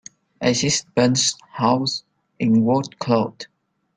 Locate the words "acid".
0.41-0.81